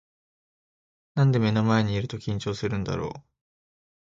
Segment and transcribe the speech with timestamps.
[1.13, 3.11] なんで目の前にいると緊張するんだろう